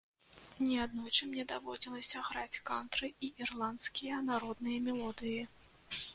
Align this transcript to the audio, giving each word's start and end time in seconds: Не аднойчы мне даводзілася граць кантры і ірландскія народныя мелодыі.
Не 0.69 0.77
аднойчы 0.85 1.27
мне 1.33 1.43
даводзілася 1.51 2.23
граць 2.31 2.61
кантры 2.71 3.11
і 3.29 3.31
ірландскія 3.47 4.19
народныя 4.33 4.83
мелодыі. 4.89 5.41